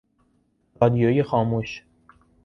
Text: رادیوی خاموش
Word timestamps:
رادیوی 0.81 1.23
خاموش 1.23 1.83